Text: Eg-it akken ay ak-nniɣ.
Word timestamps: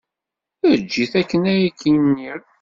Eg-it 0.73 1.13
akken 1.21 1.43
ay 1.51 1.61
ak-nniɣ. 1.69 2.39